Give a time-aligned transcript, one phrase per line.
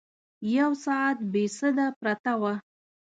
[0.57, 2.53] یو ساعت بې سده پرته وه.